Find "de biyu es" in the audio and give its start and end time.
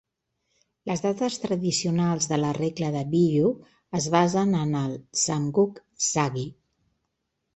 2.95-4.07